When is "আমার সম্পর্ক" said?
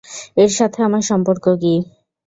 0.87-1.45